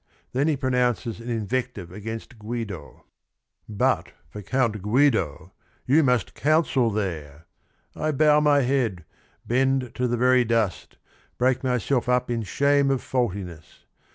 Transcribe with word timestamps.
Then 0.33 0.47
he 0.47 0.57
pronounces 0.57 1.19
an 1.19 1.29
invective 1.29 1.91
against 1.91 2.39
Guido: 2.39 3.05
"But 3.69 4.13
for 4.31 4.41
Count 4.41 4.81
Guido,— 4.81 5.53
you 5.85 6.01
must 6.01 6.33
counsel 6.33 6.89
there 6.89 7.45
1 7.93 8.05
I 8.05 8.11
bow 8.11 8.39
my 8.39 8.61
head, 8.61 9.05
bend 9.45 9.91
to 9.93 10.07
the 10.07 10.17
very 10.17 10.43
dust, 10.43 10.97
Break 11.37 11.63
myself 11.63 12.09
up 12.09 12.31
in 12.31 12.41
shame 12.41 12.89
of 12.89 13.03
faultiness. 13.03 13.85